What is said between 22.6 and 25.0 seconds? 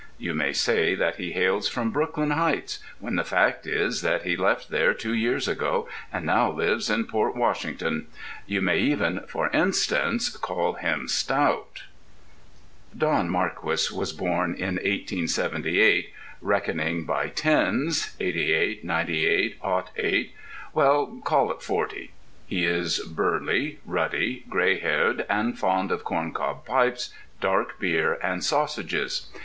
is burly, ruddy, gray